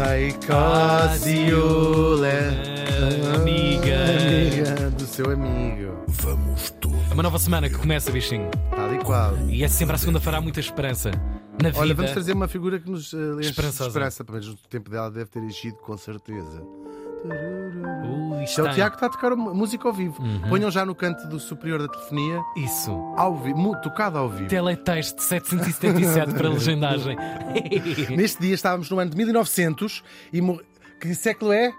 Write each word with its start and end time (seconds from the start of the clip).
Left 0.00 0.48
Amiga. 3.34 3.96
amiga 4.16 4.90
do 4.96 5.04
seu 5.04 5.30
amigo. 5.30 6.04
Vamos 6.08 6.70
todos. 6.80 7.10
É 7.10 7.12
uma 7.12 7.22
nova 7.22 7.38
semana 7.38 7.68
que 7.68 7.76
começa, 7.76 8.10
bichinho. 8.10 8.50
Tal 8.70 8.94
e 8.94 8.98
qual. 9.04 9.36
E 9.50 9.62
é 9.62 9.68
sempre 9.68 9.96
à 9.96 9.98
segunda-feira 9.98 10.38
há 10.38 10.40
muita 10.40 10.58
esperança. 10.58 11.10
Na 11.62 11.68
vida. 11.68 11.80
Olha, 11.80 11.94
vamos 11.94 12.12
trazer 12.12 12.32
uma 12.32 12.48
figura 12.48 12.80
que 12.80 12.90
nos 12.90 13.12
uh, 13.12 13.38
esperança. 13.40 14.24
Pelo 14.24 14.38
menos 14.38 14.48
no 14.48 14.56
tempo 14.70 14.88
dela 14.88 15.10
deve 15.10 15.26
ter 15.26 15.42
enchido, 15.42 15.76
com 15.76 15.94
certeza. 15.98 16.62
Ui, 17.24 18.44
Isto 18.44 18.62
é 18.62 18.70
o. 18.70 18.74
Tiago 18.74 18.90
que 18.90 18.96
está 18.96 19.06
a 19.06 19.10
tocar 19.10 19.36
música 19.36 19.88
ao 19.88 19.94
vivo. 19.94 20.22
Uhum. 20.22 20.40
Ponham 20.48 20.70
já 20.70 20.84
no 20.84 20.94
canto 20.94 21.26
do 21.28 21.38
superior 21.38 21.80
da 21.80 21.88
telefonia, 21.88 22.40
Isso. 22.56 22.90
ao 23.16 23.36
vivo, 23.36 23.80
tocado 23.82 24.18
ao 24.18 24.28
vivo. 24.28 24.48
Teletexto 24.48 25.22
777 25.22 26.34
para 26.34 26.48
legendagem. 26.48 27.16
Neste 28.16 28.40
dia 28.40 28.54
estávamos 28.54 28.90
no 28.90 28.98
ano 28.98 29.10
de 29.10 29.16
1900 29.16 30.02
e 30.32 30.40
mor... 30.40 30.62
que 31.00 31.14
século 31.14 31.52
é? 31.52 31.72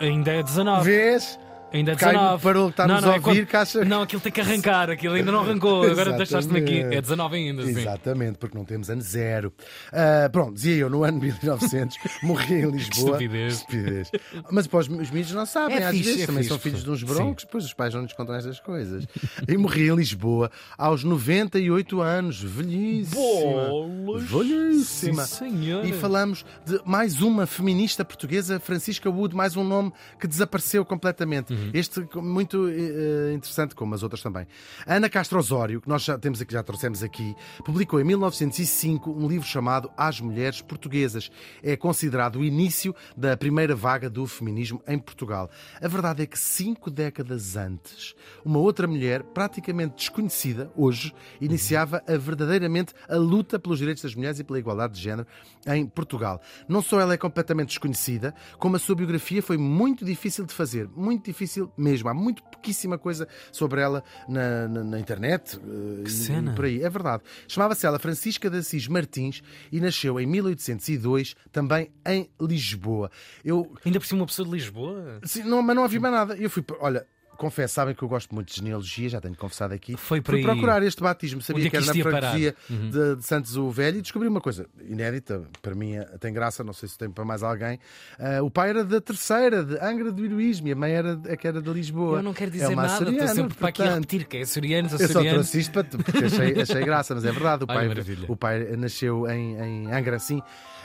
Ainda 0.00 0.32
é 0.32 0.42
19. 0.42 0.84
Vês? 0.84 1.38
Ainda 1.74 1.92
é 1.92 1.96
Cai 1.96 2.12
no 2.12 2.18
19. 2.20 2.42
parou 2.42 2.68
está-nos 2.68 3.02
a 3.04 3.06
é 3.06 3.10
ouvir, 3.10 3.20
quando- 3.22 3.46
que 3.46 3.56
acha- 3.56 3.84
Não, 3.84 4.02
aquilo 4.02 4.20
tem 4.22 4.30
que 4.30 4.40
arrancar, 4.40 4.88
aquilo 4.90 5.14
ainda 5.14 5.32
não 5.32 5.40
arrancou. 5.40 5.82
Agora 5.82 6.12
deixaste-me 6.16 6.60
aqui. 6.60 6.78
É 6.82 7.00
19 7.00 7.36
ainda, 7.36 7.64
sim. 7.64 7.70
Exatamente, 7.70 8.38
porque 8.38 8.56
não 8.56 8.64
temos 8.64 8.88
ano 8.88 9.02
zero. 9.02 9.52
Ah, 9.92 10.28
pronto, 10.30 10.54
dizia 10.54 10.76
eu, 10.76 10.88
no 10.88 11.02
ano 11.02 11.18
1900, 11.18 11.98
morri 12.22 12.54
em 12.62 12.70
Lisboa. 12.70 13.06
estupidez. 13.20 13.54
Estupidez. 13.54 14.10
Mas 14.52 14.64
depois 14.66 14.88
os 14.88 15.10
miúdos 15.10 15.32
não 15.32 15.44
sabem, 15.44 15.78
É 15.78 15.84
às 15.86 15.90
fixe, 15.90 16.04
vezes 16.04 16.22
é 16.22 16.26
também 16.26 16.42
fixe, 16.44 16.48
são 16.48 16.58
filhos 16.60 16.84
de 16.84 16.90
uns 16.90 17.02
broncos, 17.02 17.44
depois 17.44 17.64
os 17.64 17.74
pais 17.74 17.92
não 17.92 18.02
nos 18.02 18.12
contam 18.12 18.36
estas 18.36 18.60
coisas. 18.60 19.04
E 19.48 19.56
morri 19.56 19.88
em 19.88 19.96
Lisboa 19.96 20.52
aos 20.78 21.02
98 21.02 22.00
anos, 22.00 22.40
velhíssima. 22.40 23.20
Bolas. 23.20 24.22
Velhíssima. 24.22 25.24
Sim. 25.24 25.82
E 25.84 25.92
falamos 25.94 26.44
de 26.64 26.80
mais 26.84 27.20
uma 27.20 27.46
feminista 27.46 28.04
portuguesa, 28.04 28.60
Francisca 28.60 29.10
Wood, 29.10 29.34
mais 29.34 29.56
um 29.56 29.64
nome 29.64 29.92
que 30.20 30.28
desapareceu 30.28 30.84
completamente. 30.84 31.52
Uhum. 31.52 31.63
Este 31.72 32.06
muito 32.16 32.68
eh, 32.68 33.32
interessante, 33.34 33.74
como 33.74 33.94
as 33.94 34.02
outras 34.02 34.22
também. 34.22 34.46
Ana 34.86 35.08
Castro 35.08 35.38
Osório, 35.38 35.80
que 35.80 35.88
nós 35.88 36.02
já 36.04 36.18
temos 36.18 36.40
aqui, 36.40 36.52
já 36.52 36.62
trouxemos 36.62 37.02
aqui, 37.02 37.34
publicou 37.64 38.00
em 38.00 38.04
1905 38.04 39.10
um 39.10 39.28
livro 39.28 39.46
chamado 39.46 39.90
As 39.96 40.20
Mulheres 40.20 40.60
Portuguesas. 40.60 41.30
É 41.62 41.76
considerado 41.76 42.36
o 42.36 42.44
início 42.44 42.94
da 43.16 43.36
primeira 43.36 43.74
vaga 43.74 44.10
do 44.10 44.26
feminismo 44.26 44.82
em 44.86 44.98
Portugal. 44.98 45.50
A 45.80 45.88
verdade 45.88 46.22
é 46.22 46.26
que 46.26 46.38
cinco 46.38 46.90
décadas 46.90 47.56
antes, 47.56 48.14
uma 48.44 48.58
outra 48.58 48.86
mulher, 48.86 49.22
praticamente 49.22 49.94
desconhecida 49.96 50.70
hoje, 50.76 51.12
iniciava 51.40 52.02
a 52.06 52.16
verdadeiramente 52.16 52.92
a 53.08 53.16
luta 53.16 53.58
pelos 53.58 53.78
direitos 53.78 54.02
das 54.02 54.14
mulheres 54.14 54.38
e 54.38 54.44
pela 54.44 54.58
igualdade 54.58 54.94
de 54.94 55.00
género 55.00 55.26
em 55.66 55.86
Portugal. 55.86 56.40
Não 56.68 56.82
só 56.82 57.00
ela 57.00 57.14
é 57.14 57.16
completamente 57.16 57.68
desconhecida, 57.68 58.34
como 58.58 58.76
a 58.76 58.78
sua 58.78 58.94
biografia 58.94 59.42
foi 59.42 59.56
muito 59.56 60.04
difícil 60.04 60.44
de 60.44 60.52
fazer, 60.52 60.88
muito 60.96 61.24
difícil 61.24 61.53
mesmo. 61.76 62.08
Há 62.08 62.14
muito 62.14 62.42
pouquíssima 62.44 62.96
coisa 62.98 63.26
sobre 63.52 63.80
ela 63.80 64.02
na, 64.28 64.68
na- 64.68 64.84
na 64.84 65.00
internet. 65.00 65.58
eh, 65.58 66.02
e- 66.06 66.10
cena. 66.10 66.52
e 66.52 66.54
por 66.54 66.64
aí. 66.64 66.82
É 66.82 66.90
verdade. 66.90 67.22
Chamava-se 67.48 67.86
ela 67.86 67.98
Francisca 67.98 68.48
de 68.50 68.58
Assis 68.58 68.88
Martins 68.88 69.42
e 69.72 69.80
nasceu 69.80 70.18
em 70.20 70.26
1802, 70.26 71.34
também 71.52 71.90
em 72.06 72.28
Lisboa. 72.40 73.10
Eu 73.44 73.72
Ainda 73.84 73.98
por 74.00 74.06
cima 74.06 74.20
uma 74.20 74.26
pessoa 74.26 74.46
de 74.46 74.52
Lisboa? 74.54 75.20
Sim, 75.24 75.42
não, 75.44 75.62
mas 75.62 75.76
não 75.76 75.84
havia 75.84 76.00
mais 76.00 76.14
nada. 76.14 76.36
Eu 76.36 76.48
fui, 76.50 76.64
olha, 76.80 77.06
confesso, 77.36 77.74
sabem 77.74 77.94
que 77.94 78.02
eu 78.02 78.08
gosto 78.08 78.34
muito 78.34 78.48
de 78.50 78.56
genealogia, 78.56 79.08
já 79.08 79.20
tenho 79.20 79.34
confessado 79.36 79.74
aqui. 79.74 79.96
Foi 79.96 80.20
por 80.20 80.32
fui 80.32 80.42
procurar 80.42 80.82
este 80.82 81.02
batismo, 81.02 81.40
sabia 81.42 81.66
é 81.66 81.70
que 81.70 81.76
era 81.76 81.84
na 81.86 81.92
isto 81.92 81.98
ia 81.98 82.04
parar? 82.04 82.30
freguesia 82.32 82.54
Uhum. 82.70 82.90
de, 82.90 83.16
de 83.16 83.22
Santos 83.26 83.56
o 83.56 83.70
Velho 83.70 83.98
e 83.98 84.02
descobri 84.02 84.28
uma 84.28 84.40
coisa 84.40 84.66
inédita, 84.88 85.42
para 85.62 85.74
mim 85.74 85.94
eh, 85.96 86.04
tem 86.20 86.32
graça, 86.32 86.62
não 86.64 86.72
sei 86.72 86.88
se 86.88 86.96
tem 86.98 87.10
para 87.10 87.24
mais 87.24 87.42
alguém. 87.42 87.78
Ah, 88.18 88.42
o 88.42 88.50
pai 88.50 88.70
era 88.70 88.84
da 88.84 89.00
terceira, 89.00 89.62
de 89.64 89.78
Angra 89.78 90.10
do 90.12 90.24
Heroísmo, 90.24 90.68
e 90.68 90.72
a 90.72 90.76
mãe 90.76 90.92
era, 90.92 91.20
é 91.26 91.36
que 91.36 91.46
era 91.46 91.60
de 91.60 91.70
Lisboa. 91.70 92.18
Eu 92.18 92.22
não 92.22 92.32
quero 92.34 92.50
É 92.50 92.52
dizer 92.52 92.66
uma 92.68 92.82
nada, 92.82 92.92
estou 92.94 93.06
açoriana, 93.08 93.34
sempre 93.34 93.54
para 93.56 93.68
aqui 93.68 93.82
a 93.82 93.84
portanto. 93.86 94.00
repetir 94.04 94.26
que 94.26 94.36
é 94.38 94.42
açorianos, 94.42 94.92
Eu 94.92 94.98
só 94.98 95.04
açorianos. 95.04 95.32
trouxe 95.32 95.60
isto 95.60 95.72
para, 95.72 95.84
porque 95.84 96.24
achei, 96.24 96.54
achei 96.62 96.84
graça, 96.84 97.14
mas 97.14 97.24
é 97.24 97.32
verdade. 97.32 97.64
O 97.64 97.66
Ai, 97.70 97.76
pai, 97.76 97.88
maravilha. 97.88 98.26
o 98.28 98.36
pai 98.36 98.76
nasceu 98.76 99.28
em, 99.30 99.56
em 99.60 99.92
Angra, 99.92 100.18
sim. 100.18 100.40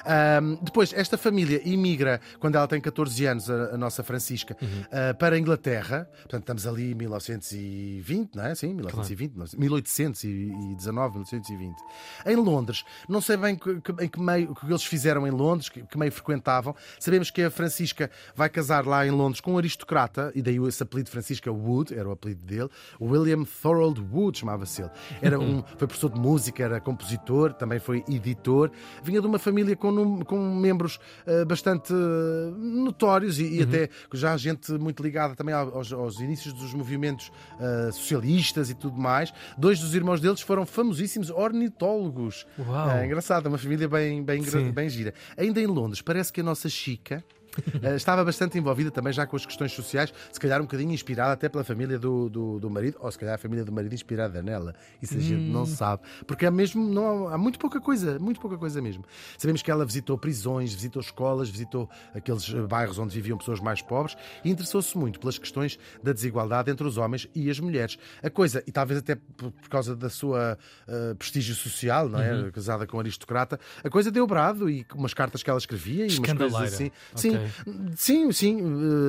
Ahm, 0.05 0.57
depois, 0.61 0.93
esta 0.93 1.17
família 1.17 1.61
imigra, 1.65 2.21
quando 2.39 2.55
ela 2.55 2.67
tem 2.67 2.79
14 2.79 3.25
anos, 3.25 3.49
a, 3.49 3.75
a 3.75 3.77
nossa 3.77 4.01
Francisca, 4.03 4.55
Uhum. 4.61 4.83
ah, 4.91 5.13
para 5.13 5.35
a 5.35 5.39
Inglaterra. 5.39 6.07
Portanto, 6.21 6.38
estamos 6.39 6.65
ali 6.67 6.91
em 6.91 6.95
1920, 6.95 8.35
não 8.35 8.45
é? 8.45 8.55
Sim, 8.55 8.73
1920, 8.73 9.35
1819, 9.57 11.13
1820. 11.19 11.75
Em 12.25 12.35
Londres, 12.35 12.83
não 13.07 13.21
sei 13.21 13.37
bem 13.37 13.55
que- 13.55 13.79
que- 13.81 14.03
em 14.03 14.07
que 14.07 14.19
meio 14.19 14.53
que 14.55 14.65
eles 14.65 14.83
fizeram 14.83 15.25
em 15.27 15.31
Londres, 15.31 15.69
que, 15.69 15.81
que 15.83 15.97
meio 15.97 16.11
frequentavam. 16.11 16.75
Sabemos 16.99 17.29
que 17.31 17.41
a 17.43 17.51
Francisca 17.51 18.09
vai 18.35 18.49
casar 18.49 18.85
lá 18.85 19.05
em 19.05 19.11
Londres 19.11 19.41
com 19.41 19.53
um 19.53 19.57
aristocrata, 19.57 20.31
e 20.35 20.41
daí 20.41 20.57
esse 20.67 20.81
apelido 20.83 21.09
Francisca 21.09 21.51
Wood, 21.51 21.93
era 21.93 22.07
o 22.07 22.11
apelido 22.11 22.45
dele, 22.45 22.69
William 22.99 23.43
Thorold 23.61 24.01
Wood, 24.11 24.39
chamava-se 24.39 24.81
ele. 24.81 24.91
Era 25.21 25.39
um, 25.39 25.63
foi 25.77 25.87
professor 25.87 26.09
de 26.11 26.19
música, 26.19 26.63
era 26.63 26.79
compositor, 26.79 27.53
também 27.53 27.79
foi 27.79 28.03
editor. 28.07 28.71
Vinha 29.03 29.21
de 29.21 29.27
uma 29.27 29.39
família 29.39 29.75
com, 29.75 30.19
com 30.23 30.55
membros 30.55 30.99
ah, 31.25 31.45
bastante 31.45 31.93
ah, 31.93 32.51
notórios 32.57 33.39
e, 33.39 33.57
e 33.59 33.63
até 33.63 33.89
já 34.13 34.35
gente 34.37 34.71
muito 34.73 35.01
ligada 35.03 35.35
também 35.35 35.53
aos, 35.53 35.91
aos 35.91 36.19
inícios 36.29 36.53
dos 36.53 36.73
movimentos 36.73 37.31
ah, 37.59 37.91
socialistas 37.91 38.69
e 38.69 38.75
tudo 38.75 38.97
mais. 38.97 39.33
Dois 39.57 39.79
dos 39.79 39.95
irmãos 39.95 40.21
deles 40.21 40.41
foram 40.41 40.65
famosíssimos 40.65 41.29
ornitólogos. 41.29 42.45
Uau. 42.57 42.89
Ah, 42.89 43.05
engraçado, 43.05 43.47
uma 43.47 43.57
família 43.57 43.89
bem, 43.89 44.23
bem, 44.23 44.43
Sim. 44.43 44.71
bem 44.71 44.87
gira. 44.89 45.13
Ainda 45.35 45.59
em 45.59 45.65
Londres, 45.65 46.01
parece 46.01 46.31
que 46.31 46.41
a 46.41 46.43
nossa 46.43 46.69
Chica. 46.69 47.23
Eh, 47.81 47.95
estava 47.95 48.23
bastante 48.23 48.57
envolvida 48.57 48.91
também 48.91 49.13
já 49.13 49.25
com 49.25 49.35
as 49.35 49.45
questões 49.45 49.71
sociais, 49.71 50.13
se 50.31 50.39
calhar 50.39 50.59
um 50.59 50.63
bocadinho 50.63 50.91
inspirada 50.91 51.33
até 51.33 51.47
pela 51.49 51.63
família 51.63 51.97
do, 51.99 52.29
do, 52.29 52.59
do 52.59 52.69
marido, 52.69 52.97
ou 52.99 53.11
se 53.11 53.17
calhar 53.17 53.35
a 53.35 53.37
família 53.37 53.63
do 53.65 53.71
marido 53.71 53.93
inspirada 53.93 54.41
nela. 54.41 54.73
Isso 55.01 55.17
a 55.17 55.19
gente 55.19 55.49
Hum. 55.49 55.51
não 55.51 55.65
sabe. 55.65 56.03
Porque 56.25 56.45
é 56.45 56.51
mesmo, 56.51 56.83
não, 56.87 57.27
há 57.27 57.37
muito 57.37 57.59
pouca 57.59 57.79
coisa, 57.79 58.17
muito 58.19 58.39
pouca 58.39 58.57
coisa 58.57 58.81
mesmo. 58.81 59.03
Sabemos 59.37 59.61
que 59.61 59.69
ela 59.71 59.85
visitou 59.85 60.17
prisões, 60.17 60.73
visitou 60.73 61.01
escolas, 61.01 61.49
visitou 61.49 61.89
aqueles 62.13 62.49
eh, 62.53 62.61
bairros 62.67 62.97
onde 62.99 63.13
viviam 63.13 63.37
pessoas 63.37 63.59
mais 63.59 63.81
pobres 63.81 64.15
e 64.43 64.49
interessou-se 64.49 64.97
muito 64.97 65.19
pelas 65.19 65.37
questões 65.37 65.77
da 66.03 66.11
desigualdade 66.13 66.71
entre 66.71 66.85
os 66.85 66.97
homens 66.97 67.27
e 67.35 67.49
as 67.49 67.59
mulheres. 67.59 67.97
A 68.23 68.29
coisa, 68.29 68.63
e 68.67 68.71
talvez 68.71 68.99
até 68.99 69.15
por, 69.15 69.51
por 69.51 69.69
causa 69.69 69.95
da 69.95 70.09
sua 70.09 70.57
eh, 70.87 71.13
prestígio 71.15 71.55
social, 71.55 72.09
não 72.09 72.19
é? 72.19 72.33
Uhum. 72.33 72.51
Casada 72.51 72.85
com 72.87 72.97
um 72.97 72.99
aristocrata, 72.99 73.59
a 73.83 73.89
coisa 73.89 74.11
deu 74.11 74.25
brado 74.27 74.69
e 74.69 74.85
umas 74.95 75.13
cartas 75.13 75.43
que 75.43 75.49
ela 75.49 75.59
escrevia 75.59 76.05
e 76.07 76.17
umas 76.17 76.33
coisas 76.33 76.73
assim. 76.73 76.91
Ok. 77.13 77.21
Sim, 77.21 77.48
sim, 77.95 78.31
sim, 78.31 78.59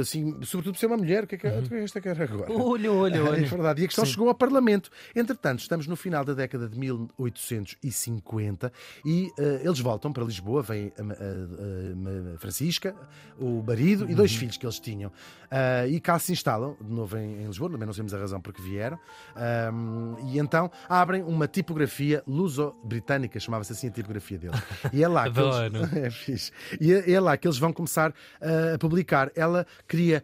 eh, 0.01 0.05
sim, 0.05 0.37
sobretudo 0.43 0.75
por 0.75 0.79
ser 0.81 0.87
uma 0.87 0.97
mulher. 0.97 1.25
O 1.25 1.27
que 1.27 1.35
é 1.35 1.39
que, 1.39 1.63
que 1.69 1.75
é 1.75 1.83
esta 1.85 2.01
quer 2.01 2.21
agora? 2.21 2.53
Olha, 2.53 2.93
olha, 2.93 3.17
É 3.17 3.23
olha. 3.23 3.47
verdade. 3.47 3.83
E 3.83 3.85
a 3.85 3.89
questão 3.89 4.05
Sim. 4.05 4.13
chegou 4.13 4.29
ao 4.29 4.35
Parlamento. 4.35 4.91
Entretanto, 5.15 5.61
estamos 5.61 5.87
no 5.87 5.97
final 5.97 6.25
da 6.25 6.35
década 6.35 6.69
de 6.69 6.79
1850 6.79 8.73
e 9.05 9.31
eh, 9.39 9.61
eles 9.65 9.81
voltam 9.81 10.13
para 10.13 10.25
Lisboa. 10.25 10.63
Vem 10.63 10.93
a, 10.99 11.03
a- 11.03 12.35
a- 12.35 12.39
Francisca, 12.39 12.95
o 13.39 13.63
marido 13.63 14.05
e 14.05 14.11
Uhum. 14.11 14.15
dois 14.17 14.35
filhos 14.35 14.57
que 14.57 14.65
eles 14.67 14.79
tinham. 14.79 15.11
Ah, 15.51 15.87
e 15.87 15.99
cá 16.01 16.19
se 16.19 16.33
instalam, 16.33 16.77
de 16.81 16.93
novo 16.93 17.17
em, 17.17 17.43
em 17.43 17.47
Lisboa. 17.47 17.71
Também 17.71 17.87
não 17.87 17.93
sabemos 17.93 18.15
a 18.15 18.19
razão 18.19 18.41
por 18.41 18.53
que 18.53 18.63
vieram. 18.63 18.99
Ahm, 19.37 20.15
e 20.33 20.39
então 20.39 20.71
abrem 20.89 21.23
uma 21.23 21.47
tipografia 21.49 22.23
luso-britânica, 22.27 23.39
chamava-se 23.41 23.73
assim 23.73 23.89
a 23.89 23.91
tipografia 23.91 24.39
dele. 24.39 24.55
E 24.93 25.03
é 25.03 25.09
lá 25.09 25.31
que 25.31 25.39
eles, 25.41 26.53
é. 26.71 26.77
E 26.81 26.93
é, 26.93 27.13
é 27.13 27.21
lá 27.21 27.37
que 27.37 27.47
eles 27.47 27.59
vão 27.59 27.73
começar 27.73 28.11
uh, 28.11 28.15
a 28.41 28.79
publicar. 28.79 29.31
Ela 29.35 29.67
cria 29.87 30.23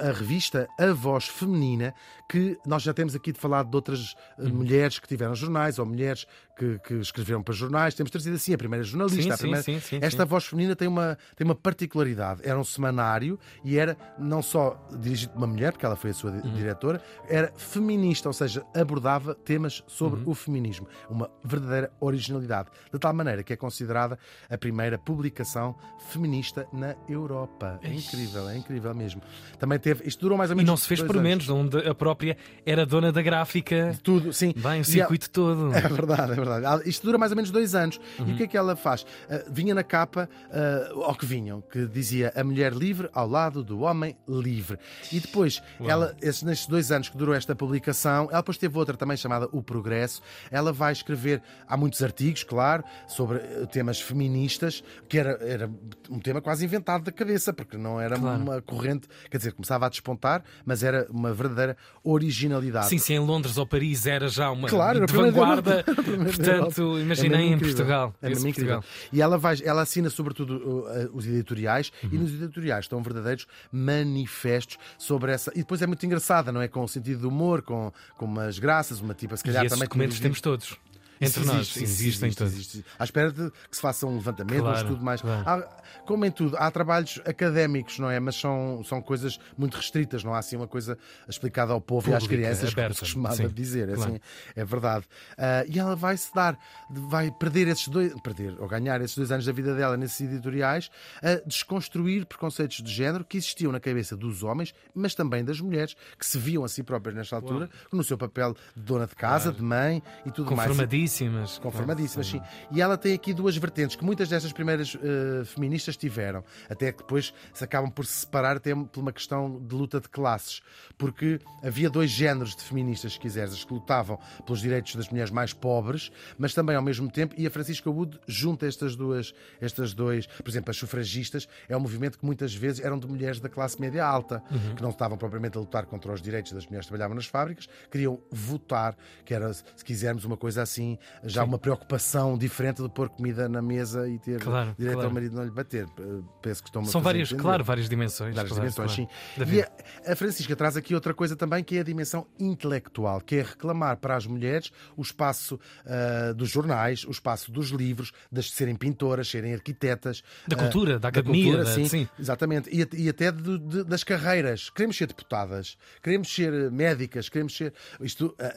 a 0.00 0.12
revista 0.12 0.68
A 0.78 0.92
Voz 0.92 1.26
Feminina, 1.28 1.94
que 2.28 2.58
nós 2.66 2.82
já 2.82 2.92
temos 2.92 3.14
aqui 3.14 3.32
de 3.32 3.40
falar 3.40 3.64
de 3.64 3.74
outras 3.74 4.12
uh, 4.38 4.48
mulheres 4.48 4.98
que 4.98 5.08
tiveram 5.08 5.34
jornais 5.34 5.78
ou 5.78 5.86
mulheres 5.86 6.26
que, 6.58 6.78
que 6.80 6.94
escreveram 6.94 7.42
para 7.42 7.54
jornais. 7.54 7.94
Temos 7.94 8.10
trazido 8.10 8.36
assim 8.36 8.54
a 8.54 8.58
primeira 8.58 8.84
jornalista. 8.84 9.22
Sim, 9.22 9.30
a 9.30 9.36
primeira... 9.38 9.62
sim, 9.62 9.80
sim, 9.80 9.98
Esta. 10.02 10.24
Voz 10.24 10.44
Feminina 10.46 10.74
tem 10.74 10.88
uma, 10.88 11.16
tem 11.36 11.44
uma 11.44 11.54
particularidade. 11.54 12.40
Era 12.44 12.58
um 12.58 12.64
semanário 12.64 13.38
e 13.64 13.78
era 13.78 13.96
não 14.18 14.42
só 14.42 14.76
dirigido 14.98 15.32
por 15.32 15.38
uma 15.38 15.46
mulher, 15.46 15.72
porque 15.72 15.86
ela 15.86 15.94
foi 15.96 16.10
a 16.10 16.14
sua 16.14 16.32
di- 16.32 16.50
diretora, 16.50 17.00
era 17.28 17.52
feminista, 17.56 18.28
ou 18.28 18.32
seja, 18.32 18.64
abordava 18.74 19.34
temas 19.34 19.84
sobre 19.86 20.22
o 20.26 20.34
feminismo. 20.34 20.88
Uma 21.08 21.30
verdadeira 21.44 21.92
originalidade. 22.00 22.70
De 22.92 22.98
tal 22.98 23.12
maneira 23.14 23.42
que 23.42 23.52
é 23.52 23.56
considerada 23.56 24.18
a 24.50 24.58
primeira 24.58 24.98
publicação 24.98 25.76
feminista 26.08 26.66
na 26.72 26.96
Europa. 27.08 27.25
Europa. 27.26 27.78
É 27.82 27.92
incrível, 27.92 28.48
é 28.48 28.56
incrível 28.56 28.94
mesmo. 28.94 29.20
Também 29.58 29.78
teve. 29.78 30.06
Isto 30.06 30.20
durou 30.20 30.38
mais 30.38 30.50
ou 30.50 30.54
E 30.54 30.56
menos. 30.58 30.68
não 30.70 30.76
se 30.76 30.86
fez 30.86 31.00
por 31.02 31.16
anos. 31.16 31.22
menos, 31.22 31.48
onde 31.48 31.78
a 31.88 31.94
própria 31.94 32.36
era 32.64 32.86
dona 32.86 33.10
da 33.12 33.20
gráfica. 33.22 33.96
Tudo, 34.02 34.32
sim. 34.32 34.52
Vai, 34.56 34.78
o 34.78 34.82
E 34.82 34.84
circuito 34.84 35.28
todo. 35.30 35.70
É 35.76 35.80
verdade, 35.88 36.32
é 36.32 36.34
verdade. 36.34 36.66
Ah, 36.66 36.80
Isto 36.84 37.04
dura 37.06 37.18
mais 37.18 37.32
ou 37.32 37.36
menos 37.36 37.50
dois 37.50 37.74
anos. 37.74 38.00
E 38.18 38.22
Uhum. 38.22 38.32
o 38.34 38.36
que 38.36 38.42
é 38.44 38.46
que 38.46 38.56
ela 38.56 38.76
faz? 38.76 39.04
Ah, 39.30 39.42
vinha 39.50 39.74
na 39.74 39.82
capa, 39.82 40.28
ah, 40.50 40.90
ao 41.04 41.14
que 41.14 41.26
vinham, 41.26 41.60
que 41.60 41.86
dizia 41.86 42.32
a 42.34 42.42
mulher 42.44 42.72
livre 42.72 43.08
ao 43.12 43.28
lado 43.28 43.62
do 43.62 43.80
homem 43.80 44.16
livre. 44.28 44.78
E 45.12 45.20
depois, 45.20 45.62
ela, 45.80 46.14
esses, 46.22 46.42
nestes 46.42 46.66
dois 46.66 46.90
anos 46.92 47.08
que 47.08 47.16
durou 47.16 47.34
esta 47.34 47.54
publicação, 47.54 48.28
ela 48.30 48.40
depois 48.40 48.58
teve 48.58 48.76
outra 48.78 48.96
também 48.96 49.16
chamada 49.16 49.48
O 49.52 49.62
Progresso. 49.62 50.22
Ela 50.50 50.72
vai 50.72 50.92
escrever, 50.92 51.42
há 51.68 51.76
muitos 51.76 52.02
artigos, 52.02 52.42
claro, 52.44 52.84
sobre 53.08 53.38
eh, 53.38 53.66
temas 53.70 54.00
feministas, 54.00 54.82
que 55.08 55.18
era, 55.18 55.30
era 55.42 55.70
um 56.10 56.18
tema 56.18 56.40
quase 56.40 56.64
inventado 56.64 57.04
da 57.04 57.12
cabeça, 57.16 57.52
porque 57.52 57.76
não 57.76 58.00
era 58.00 58.16
Claro. 58.18 58.40
uma 58.42 58.62
corrente, 58.62 59.08
quer 59.30 59.38
dizer, 59.38 59.52
começava 59.52 59.86
a 59.86 59.88
despontar, 59.88 60.44
mas 60.64 60.82
era 60.84 61.06
uma 61.10 61.32
verdadeira 61.32 61.76
originalidade. 62.04 62.88
Sim, 62.88 62.98
se 62.98 63.12
em 63.12 63.18
Londres 63.18 63.58
ou 63.58 63.66
Paris 63.66 64.06
era 64.06 64.28
já 64.28 64.50
uma 64.50 64.68
Claro, 64.68 64.98
era 64.98 65.06
vanguarda. 65.06 65.82
Portanto, 66.24 66.98
imaginei 67.00 67.40
É 67.40 67.52
em. 67.52 67.58
Portugal. 67.58 68.14
É 68.22 68.28
mesmo 68.28 68.48
incrível. 68.48 68.80
Portugal. 68.82 69.08
E 69.12 69.20
ela, 69.22 69.36
vai, 69.38 69.56
ela 69.64 69.82
assina 69.82 70.08
sobretudo 70.10 70.56
uh, 70.56 71.06
uh, 71.06 71.10
os 71.16 71.26
editoriais 71.26 71.90
Uhum. 72.02 72.10
e 72.12 72.18
nos 72.18 72.32
editoriais 72.34 72.84
estão 72.84 73.02
verdadeiros 73.02 73.46
manifestos 73.72 74.78
sobre 74.98 75.32
essa. 75.32 75.50
E 75.54 75.58
depois 75.58 75.80
é 75.82 75.86
muito 75.86 76.04
engraçada, 76.04 76.52
não 76.52 76.60
é? 76.60 76.68
Com 76.68 76.82
o 76.84 76.88
sentido 76.88 77.20
de 77.20 77.26
humor, 77.26 77.62
com, 77.62 77.92
com 78.16 78.24
umas 78.26 78.58
graças, 78.58 79.00
uma 79.00 79.14
tipa, 79.14 79.36
se 79.36 79.42
E 79.42 79.46
calhar 79.46 79.64
esses 79.64 79.76
também. 79.76 79.88
documentos 79.88 80.20
temos 80.20 80.40
todos. 80.40 80.76
Entre 81.20 81.44
nós, 81.44 81.76
existem 81.76 81.82
existe, 82.28 82.36
todos. 82.36 82.52
existe. 82.52 82.84
À 82.98 83.04
espera 83.04 83.32
de 83.32 83.50
que 83.50 83.76
se 83.76 83.80
faça 83.80 84.06
um 84.06 84.16
levantamento, 84.16 84.60
Claro, 84.60 84.76
um 84.78 84.82
estudo 84.82 85.04
mais. 85.04 85.20
claro. 85.20 85.48
Há- 85.48 85.82
como 86.04 86.24
em 86.24 86.30
tudo, 86.30 86.56
há 86.56 86.70
trabalhos 86.70 87.20
académicos, 87.24 87.98
não 87.98 88.10
é? 88.10 88.20
Mas 88.20 88.36
são, 88.36 88.82
são 88.84 89.00
coisas 89.00 89.38
muito 89.56 89.76
restritas, 89.76 90.22
não 90.22 90.34
há 90.34 90.38
assim 90.38 90.56
uma 90.56 90.68
coisa 90.68 90.96
explicada 91.28 91.72
ao 91.72 91.80
povo 91.80 92.10
e 92.10 92.14
às 92.14 92.22
Pública, 92.22 92.42
crianças, 92.42 92.70
como 92.74 92.80
aberta, 92.84 92.94
se 92.94 93.00
costumava 93.00 93.36
sim, 93.36 93.48
dizer. 93.48 93.88
é 93.88 93.94
claro. 93.94 94.10
Assim, 94.12 94.20
é 94.54 94.64
verdade. 94.64 95.04
Ah, 95.38 95.64
e 95.68 95.78
ela 95.78 95.96
vai 95.96 96.16
se 96.16 96.32
dar, 96.34 96.58
vai 96.90 97.30
perder 97.30 97.68
esses 97.68 97.88
dois, 97.88 98.12
perder 98.20 98.54
ou 98.60 98.68
ganhar 98.68 99.00
esses 99.00 99.16
dois 99.16 99.32
anos 99.32 99.44
da 99.46 99.52
vida 99.52 99.74
dela 99.74 99.96
nesses 99.96 100.20
editoriais, 100.20 100.90
a 101.22 101.46
desconstruir 101.46 102.26
preconceitos 102.26 102.82
de 102.82 102.92
género 102.92 103.24
que 103.24 103.36
existiam 103.36 103.72
na 103.72 103.80
cabeça 103.80 104.16
dos 104.16 104.42
homens, 104.42 104.74
mas 104.94 105.14
também 105.14 105.44
das 105.44 105.60
mulheres, 105.60 105.96
que 106.18 106.26
se 106.26 106.38
viam 106.38 106.64
a 106.64 106.68
si 106.68 106.82
próprias 106.82 107.14
nesta 107.16 107.36
altura, 107.36 107.68
no 107.92 108.04
seu 108.04 108.18
papel 108.18 108.54
de 108.76 108.82
dona 108.82 109.06
de 109.06 109.14
casa, 109.14 109.52
de 109.52 109.62
mãe 109.62 110.02
e 110.24 110.30
tudo 110.30 110.46
mais. 110.56 110.68
Conformadíssimas. 111.06 111.58
Confirmadíssimas, 111.58 112.26
sim. 112.26 112.40
E 112.70 112.80
ela 112.80 112.96
tem 112.96 113.14
aqui 113.14 113.32
duas 113.32 113.56
vertentes 113.56 113.96
que 113.96 114.04
muitas 114.04 114.28
destas 114.28 114.52
primeiras 114.52 114.96
eh, 114.96 115.44
feministas 115.44 115.96
tiveram, 115.96 116.42
até 116.68 116.92
que 116.92 116.98
depois 116.98 117.32
se 117.52 117.64
acabam 117.64 117.90
por 117.90 118.04
se 118.06 118.20
separar 118.20 118.56
até 118.56 118.74
por 118.74 119.00
uma 119.00 119.12
questão 119.12 119.60
de 119.60 119.74
luta 119.74 120.00
de 120.00 120.08
classes, 120.08 120.60
porque 120.98 121.40
havia 121.62 121.88
dois 121.88 122.10
géneros 122.10 122.54
de 122.56 122.62
feministas, 122.62 123.14
se 123.14 123.20
quiseres, 123.20 123.52
as 123.52 123.64
que 123.64 123.72
lutavam 123.72 124.18
pelos 124.44 124.60
direitos 124.60 124.94
das 124.96 125.08
mulheres 125.08 125.30
mais 125.30 125.52
pobres, 125.52 126.10
mas 126.38 126.54
também 126.54 126.76
ao 126.76 126.82
mesmo 126.82 127.10
tempo, 127.10 127.34
e 127.36 127.46
a 127.46 127.50
Francisca 127.50 127.90
Wood 127.90 128.18
junta 128.26 128.66
estas 128.66 128.96
duas, 128.96 129.34
estas 129.60 129.94
dois, 129.94 130.26
por 130.26 130.48
exemplo, 130.48 130.70
as 130.70 130.76
sufragistas, 130.76 131.48
é 131.68 131.76
um 131.76 131.80
movimento 131.80 132.18
que 132.18 132.24
muitas 132.24 132.54
vezes 132.54 132.84
eram 132.84 132.98
de 132.98 133.06
mulheres 133.06 133.40
da 133.40 133.48
classe 133.48 133.80
média 133.80 134.04
alta, 134.04 134.42
que 134.74 134.82
não 134.82 134.90
estavam 134.90 135.16
propriamente 135.16 135.56
a 135.56 135.60
lutar 135.60 135.86
contra 135.86 136.12
os 136.12 136.20
direitos 136.20 136.52
das 136.52 136.66
mulheres 136.66 136.86
que 136.86 136.90
trabalhavam 136.90 137.14
nas 137.14 137.26
fábricas, 137.26 137.68
queriam 137.90 138.20
votar, 138.30 138.96
que 139.24 139.34
era, 139.34 139.52
se 139.52 139.84
quisermos, 139.84 140.24
uma 140.24 140.36
coisa 140.36 140.62
assim, 140.62 140.95
já 141.24 141.44
uma 141.44 141.58
preocupação 141.58 142.36
diferente 142.38 142.82
de 142.82 142.88
pôr 142.88 143.08
comida 143.08 143.48
na 143.48 143.60
mesa 143.62 144.08
e 144.08 144.18
ter 144.18 144.40
Claro, 144.40 144.74
direito 144.78 144.94
claro. 144.94 145.08
ao 145.08 145.14
marido 145.14 145.36
não 145.36 145.44
lhe 145.44 145.50
bater. 145.50 145.86
Eh, 145.98 146.02
Penso 146.42 146.62
que 146.62 146.68
estão 146.68 146.84
São 146.84 147.00
várias, 147.00 147.32
claro, 147.32 147.64
várias 147.64 147.88
dimensões. 147.88 148.34
Várias 148.34 148.52
claro, 148.52 148.70
dimensões, 148.70 148.92
sim. 148.92 149.08
Da 149.36 149.44
E 149.46 149.60
a, 149.62 150.12
a 150.12 150.16
Francisca 150.16 150.54
traz 150.54 150.76
aqui 150.76 150.94
outra 150.94 151.12
coisa 151.14 151.34
também, 151.34 151.62
que 151.64 151.76
é 151.76 151.80
a 151.80 151.84
dimensão 151.84 152.26
intelectual, 152.38 153.20
que 153.20 153.36
é 153.36 153.42
reclamar 153.42 153.96
para 153.96 154.16
as 154.16 154.26
mulheres 154.26 154.70
o 154.96 155.02
espaço 155.02 155.58
ah, 155.84 156.32
dos 156.32 156.50
jornais, 156.50 157.04
o 157.04 157.10
espaço 157.10 157.50
dos 157.50 157.70
livros, 157.70 158.12
das 158.30 158.46
de 158.46 158.52
serem 158.52 158.76
pintoras, 158.76 159.28
serem 159.28 159.54
arquitetas. 159.54 160.22
Da 160.46 160.56
ah, 160.56 160.58
cultura, 160.60 160.98
da 160.98 161.08
academia, 161.08 161.58
da- 161.58 161.66
sim, 161.66 161.84
sim. 161.88 162.08
Exatamente. 162.18 162.68
E, 162.70 162.86
e 163.04 163.08
até 163.08 163.32
de- 163.32 163.58
de- 163.58 163.84
das 163.84 164.04
carreiras. 164.04 164.70
Queremos 164.70 164.96
ser 164.96 165.06
deputadas, 165.08 165.76
queremos 166.02 166.32
ser 166.32 166.52
eh, 166.52 166.70
médicas, 166.70 167.28
queremos 167.28 167.56
ser. 167.56 167.72
Isto 168.00 168.34
ah, 168.38 168.52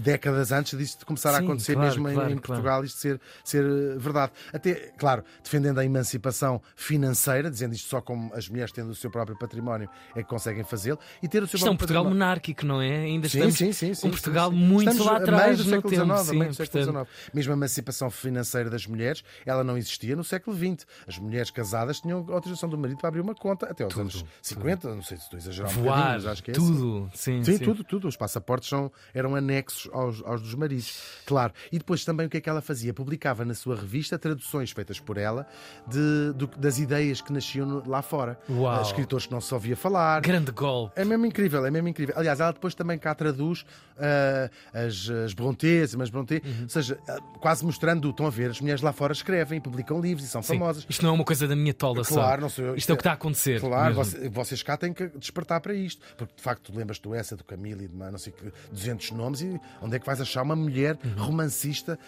décadas 0.00 0.52
antes 0.52 0.78
disto 0.78 1.04
começar 1.06 1.34
a 1.34 1.38
Sim, 1.38 1.46
acontecer 1.52 1.74
claro, 1.74 1.88
mesmo 1.88 2.08
em- 2.08 2.14
claro, 2.14 2.30
em, 2.30 2.36
claro. 2.36 2.42
Portugal, 2.46 2.84
isto 2.84 2.98
ser, 2.98 3.20
ser 3.44 3.64
eh, 3.64 3.98
verdade. 3.98 4.32
Até, 4.52 4.74
claro, 4.98 5.24
defendendo 5.42 5.78
a 5.78 5.84
emancipação 5.84 6.60
financeira, 6.76 7.50
dizendo 7.50 7.74
isto 7.74 7.88
só 7.88 8.00
como 8.00 8.32
as 8.34 8.48
mulheres 8.48 8.72
tendo 8.72 8.90
o 8.90 8.94
seu 8.94 9.10
próprio 9.10 9.38
património 9.38 9.88
é 10.14 10.22
que 10.22 10.28
conseguem 10.28 10.64
fazê-lo, 10.64 10.98
e 11.22 11.28
ter 11.28 11.42
o 11.42 11.46
seu 11.46 11.56
Isto 11.56 11.68
é 11.68 11.70
um 11.70 11.76
Portugal 11.76 12.04
património. 12.04 12.26
monárquico, 12.26 12.66
não 12.66 12.80
é? 12.82 12.96
Ainda 13.04 13.28
Sim, 13.28 13.38
estamos 13.38 13.56
sim, 13.56 13.72
sim, 13.72 13.94
sim, 13.94 14.06
um 14.06 14.10
Portugal 14.10 14.50
sim, 14.50 14.56
sim. 14.58 14.64
muito 14.64 14.90
Estamos 14.90 15.12
lá 15.12 15.18
atrás 15.18 15.58
do 15.58 15.64
século 15.64 15.90
tempo. 15.94 16.04
XIX, 16.14 16.20
sim, 16.28 16.38
meio 16.38 16.50
do 16.50 16.54
século 16.56 16.84
portanto, 16.86 17.06
XIX. 17.08 17.34
Mesmo 17.34 17.52
a 17.52 17.56
emancipação 17.56 18.10
financeira 18.10 18.70
das 18.70 18.86
mulheres, 18.86 19.22
ela 19.46 19.62
não 19.64 19.76
existia 19.76 20.16
no 20.16 20.24
século 20.24 20.56
XX. 20.56 20.86
As 21.06 21.18
mulheres 21.18 21.50
casadas 21.50 22.00
tinham 22.00 22.18
autorização 22.30 22.68
do 22.68 22.76
marido 22.78 22.98
para 22.98 23.08
abrir 23.08 23.20
uma 23.20 23.34
conta 23.34 23.66
até 23.66 23.84
aos 23.84 23.96
anos 23.96 24.24
50, 24.42 24.94
não 24.94 25.02
sei 25.02 25.16
se 25.16 25.24
estou 25.24 25.36
a 25.36 25.40
exagerar 25.40 25.70
um 25.70 25.82
voar, 25.82 26.12
mas 26.14 26.26
acho 26.26 26.42
que 26.42 26.50
é 26.50 26.54
assim. 26.56 26.66
tudo. 26.66 27.10
Sim, 27.14 27.44
Sim, 27.44 27.58
tudo, 27.58 27.84
tudo. 27.84 28.08
Os 28.08 28.16
passaportes 28.16 28.68
são, 28.68 28.90
eram 29.14 29.34
anexos 29.34 29.88
aos, 29.92 30.22
aos 30.24 30.40
dos 30.42 30.54
maridos. 30.54 31.00
Claro. 31.26 31.39
E 31.72 31.78
depois 31.78 32.04
também 32.04 32.26
o 32.26 32.30
que 32.30 32.36
é 32.36 32.40
que 32.40 32.48
ela 32.48 32.60
fazia? 32.60 32.92
Publicava 32.92 33.44
na 33.44 33.54
sua 33.54 33.76
revista 33.76 34.18
traduções 34.18 34.70
feitas 34.72 34.98
por 35.00 35.16
ela 35.16 35.46
de, 35.86 36.34
das 36.58 36.78
ideias 36.78 37.20
que 37.20 37.32
nasciam 37.32 37.82
lá 37.86 38.02
fora. 38.02 38.38
Uau. 38.48 38.82
Escritores 38.82 39.26
que 39.26 39.32
não 39.32 39.40
se 39.40 39.52
ouvia 39.54 39.76
falar. 39.76 40.20
Grande 40.20 40.50
golpe. 40.52 41.00
É 41.00 41.04
mesmo 41.04 41.24
incrível, 41.26 41.64
é 41.64 41.70
mesmo 41.70 41.88
incrível. 41.88 42.14
Aliás, 42.16 42.40
ela 42.40 42.52
depois 42.52 42.74
também 42.74 42.98
cá 42.98 43.14
traduz 43.14 43.64
ah, 43.98 44.50
as, 44.72 45.08
as 45.24 45.32
Brontes, 45.34 45.94
mas 45.94 46.10
Bronte, 46.10 46.42
Uhum. 46.44 46.62
ou 46.62 46.68
seja, 46.68 46.98
ah, 47.08 47.18
quase 47.40 47.64
mostrando, 47.64 48.10
estão 48.10 48.26
a 48.26 48.30
ver, 48.30 48.50
as 48.50 48.60
mulheres 48.60 48.82
lá 48.82 48.92
fora 48.92 49.12
escrevem, 49.12 49.60
publicam 49.60 50.00
livros 50.00 50.24
e 50.26 50.28
são 50.28 50.42
Sim. 50.42 50.54
famosas. 50.58 50.86
Isto 50.88 51.02
não 51.04 51.10
é 51.10 51.12
uma 51.14 51.24
coisa 51.24 51.46
da 51.46 51.54
minha 51.56 51.74
tola 51.74 52.02
só. 52.04 52.14
Claro, 52.14 52.42
não 52.42 52.48
sou 52.48 52.64
eu. 52.64 52.74
Isto 52.76 52.90
é 52.90 52.94
o 52.94 52.96
que 52.96 53.00
está 53.02 53.10
a 53.10 53.14
acontecer. 53.14 53.60
Claro, 53.60 53.94
mesmo. 53.96 54.04
você- 54.04 54.28
vocês 54.28 54.62
cá 54.62 54.76
têm 54.76 54.92
que 54.92 55.06
despertar 55.18 55.60
para 55.60 55.74
isto. 55.74 56.02
Porque 56.16 56.34
de 56.36 56.42
facto, 56.42 56.72
tu 56.72 56.76
lembras 56.78 56.98
tu 56.98 57.14
essa 57.14 57.36
do 57.36 57.44
Camilo 57.44 57.82
e 57.82 57.88
de 57.88 57.94
não 57.96 58.18
sei 58.18 58.32
que 58.32 58.52
200 58.72 59.10
nomes, 59.12 59.40
e 59.42 59.60
onde 59.82 59.96
é 59.96 59.98
que 59.98 60.06
vais 60.06 60.20
achar 60.20 60.42
uma 60.42 60.56
mulher 60.56 60.98
Uhum. 61.04 61.24
Romancista 61.30 61.98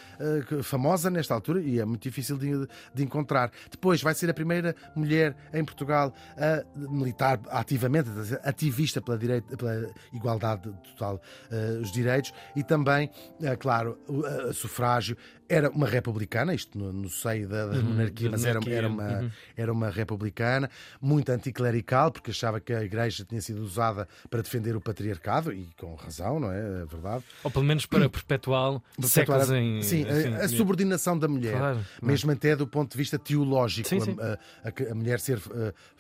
que- 0.48 0.62
famosa 0.62 1.10
nesta 1.10 1.32
altura? 1.34 1.60
E 1.60 1.78
é 1.80 1.84
muito 1.84 2.02
difícil 2.02 2.36
de, 2.36 2.50
de 2.94 3.02
encontrar. 3.02 3.50
Depois 3.70 4.02
vai 4.02 4.14
ser 4.14 4.28
a 4.30 4.34
primeira 4.34 4.74
mulher 4.94 5.34
em 5.52 5.64
Portugal 5.64 6.12
a 6.36 6.64
militar 6.90 7.40
ativamente, 7.50 8.08
ativista 8.42 9.00
pela, 9.00 9.16
direita, 9.19 9.56
pela 9.56 9.90
igualdade 10.12 10.70
total, 10.92 11.20
eh, 11.50 11.78
os 11.80 11.90
direitos, 11.92 12.32
e 12.56 12.62
também, 12.62 13.10
eh, 13.42 13.56
claro, 13.56 13.98
o 14.08 14.52
sufrágio. 14.52 15.16
Era 15.52 15.70
uma 15.70 15.87
republicana, 15.87 16.54
isto 16.54 16.78
no, 16.78 16.93
no 16.93 17.08
seio 17.10 17.49
da, 17.49 17.66
da 17.66 17.82
monarquia, 17.82 18.26
Uhum, 18.28 18.31
da 18.32 18.38
mas 18.38 18.44
era, 18.44 18.60
monarquia, 18.60 18.76
era 18.78 18.88
uma, 18.88 19.20
uhum. 19.20 19.31
era 19.56 19.72
uma 19.72 19.90
republicana, 19.90 20.70
muito 21.00 21.31
anticlerical, 21.31 22.10
porque 22.10 22.31
achava 22.31 22.60
que 22.60 22.72
a 22.72 22.82
igreja 22.82 23.25
tinha 23.25 23.40
sido 23.40 23.60
usada 23.62 24.08
para 24.31 24.43
defender 24.43 24.75
o 24.76 24.81
patriarcado, 24.81 25.52
e 25.52 25.69
com 25.78 25.94
razão, 25.94 26.40
não 26.40 26.50
é? 26.50 26.58
É 26.82 26.87
verdade. 26.87 27.25
Ou 27.44 27.50
pelo 27.50 27.64
menos 27.64 27.87
para 27.87 28.08
perpetuá-lo 28.08 28.82
séculos 29.02 29.50
em. 29.50 29.82
Sim, 29.82 30.04
a- 30.06 30.12
assim, 30.12 30.34
a, 30.34 30.49
subordinação 30.49 31.19
da 31.19 31.28
mulher, 31.28 31.58
Claro, 31.58 31.81
mesmo 32.02 32.31
até 32.31 32.56
do 32.56 32.66
ponto 32.66 32.93
de 32.93 32.96
vista 32.98 33.19
teológico, 33.19 33.88
Sim, 33.88 34.00
sim. 34.00 34.16
A, 34.20 34.38
a- 34.69 34.93
a 34.93 34.94
mulher 34.94 35.20
ser, 35.20 35.38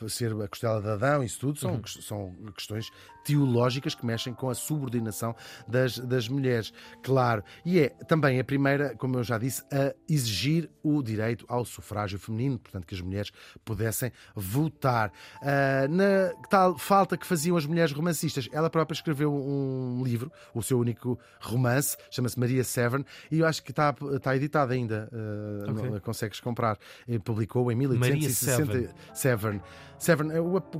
a, 0.00 0.08
ser 0.08 0.32
a 0.32 0.48
costela 0.48 0.80
de 0.80 0.88
Adão, 0.88 1.22
isso 1.22 1.38
tudo 1.40 1.52
Uhum. 1.66 1.72
são, 1.74 1.80
ques- 1.82 2.04
são 2.04 2.34
questões 2.56 2.90
teológicas 3.24 3.94
que 3.94 4.04
mexem 4.04 4.34
com 4.34 4.50
a 4.50 4.54
subordinação 4.54 5.34
das, 5.68 5.98
das 5.98 6.28
mulheres, 6.28 6.72
claro. 7.02 7.42
E 7.64 7.78
é 7.80 7.88
também 7.88 8.40
a 8.40 8.44
primeira, 8.44 8.94
como 8.96 9.16
eu 9.18 9.24
já 9.24 9.38
disse, 9.42 9.62
a 9.72 9.94
exigir 10.08 10.70
o 10.82 11.02
direito 11.02 11.44
ao 11.48 11.64
sufrágio 11.64 12.18
feminino, 12.18 12.58
portanto, 12.58 12.86
que 12.86 12.94
as 12.94 13.00
mulheres 13.00 13.30
pudessem 13.64 14.10
votar. 14.34 15.12
Ah, 15.42 15.86
na 15.88 16.32
tal 16.48 16.78
falta 16.78 17.16
que 17.16 17.26
faziam 17.26 17.56
as 17.56 17.66
mulheres 17.66 17.92
romancistas, 17.92 18.48
ela 18.52 18.70
própria 18.70 18.94
escreveu 18.94 19.32
um 19.32 20.02
livro, 20.04 20.30
o 20.54 20.62
seu 20.62 20.78
único 20.78 21.18
romance, 21.40 21.96
chama-se 22.10 22.38
Maria 22.38 22.64
Severn, 22.64 23.04
e 23.30 23.40
eu 23.40 23.46
acho 23.46 23.62
que 23.62 23.70
está, 23.70 23.94
está 24.14 24.36
editado 24.36 24.72
ainda, 24.72 25.08
ah, 25.12 25.70
Ok. 25.70 25.90
não- 25.90 26.00
consegues 26.00 26.40
comprar. 26.40 26.78
Publicou 27.24 27.70
em 27.70 27.74
Maria 27.76 27.98
1860. 28.16 28.94
Severn. 29.14 29.60
Severn, 29.98 30.30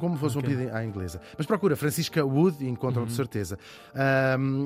como 0.00 0.16
fosse 0.19 0.37
um 0.37 0.40
Ok. 0.40 0.52
apelido 0.52 0.75
à 0.76 0.85
inglesa. 0.85 1.21
Mas 1.38 1.47
procura 1.47 1.76
Francisca 1.76 2.25
Wood 2.25 2.64
e 2.64 2.69
encontram 2.69 3.02
Uhum. 3.02 3.09
de 3.09 3.14
certeza. 3.14 3.59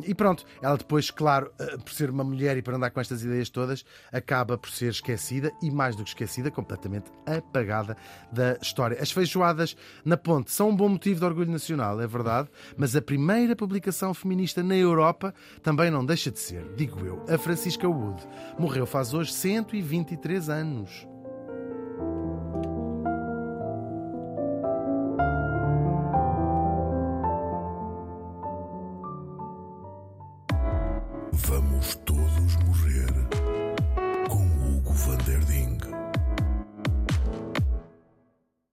E 0.05 0.15
pronto, 0.15 0.45
ela 0.63 0.77
depois, 0.77 1.11
claro, 1.11 1.53
ah, 1.59 1.77
por 1.79 1.93
ser 1.93 2.11
uma 2.11 2.25
mulher 2.25 2.57
e 2.57 2.63
por 2.63 2.75
andar 2.75 2.91
com 2.91 3.01
estas 3.01 3.23
ideias 3.23 3.49
todas, 3.51 3.85
acaba 4.13 4.57
por 4.59 4.71
ser 4.71 4.91
esquecida 4.91 5.53
e, 5.63 5.71
mais 5.71 5.97
do 5.97 6.03
que 6.05 6.11
esquecida, 6.11 6.51
completamente 6.51 7.11
apagada 7.27 7.97
da 8.33 8.59
história. 8.61 8.99
As 9.01 9.11
feijoadas 9.11 9.77
na 10.05 10.17
ponte 10.17 10.51
são 10.51 10.71
um 10.71 10.77
bom 10.77 10.89
motivo 10.89 11.21
de 11.21 11.27
orgulho 11.27 11.51
nacional, 11.51 12.01
é 12.01 12.07
verdade, 12.07 12.49
mas 12.77 12.95
a 12.97 13.03
primeira 13.03 13.57
publicação 13.57 14.13
feminista 14.15 14.63
na 14.63 14.77
Europa 14.77 15.35
também 15.63 15.91
não 15.91 16.05
deixa 16.05 16.31
de 16.31 16.39
ser, 16.39 16.65
digo 16.77 17.05
eu, 17.05 17.25
a 17.29 17.39
Francisca 17.39 17.89
Wood. 17.89 18.23
Morreu 18.59 18.87
faz 18.87 19.15
hoje 19.15 19.33
123 19.33 20.49
anos. 20.49 21.07